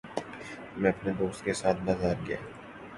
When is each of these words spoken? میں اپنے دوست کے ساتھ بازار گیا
میں 0.77 0.89
اپنے 0.91 1.11
دوست 1.19 1.43
کے 1.45 1.53
ساتھ 1.53 1.81
بازار 1.85 2.15
گیا 2.27 2.37